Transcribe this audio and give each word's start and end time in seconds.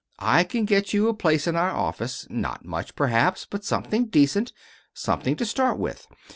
I 0.17 0.45
can 0.45 0.65
get 0.65 0.93
you 0.95 1.09
a 1.09 1.13
place 1.13 1.45
in 1.45 1.55
our 1.55 1.69
office 1.69 2.25
not 2.31 2.65
much, 2.65 2.95
perhaps, 2.95 3.45
but 3.47 3.63
something 3.63 4.05
decent 4.07 4.51
something 4.95 5.35
to 5.35 5.45
start 5.45 5.77
with. 5.77 6.07